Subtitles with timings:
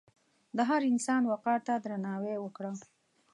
[0.57, 2.71] د هر انسان وقار ته درناوی وکړه.